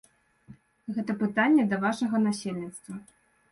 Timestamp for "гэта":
0.95-1.11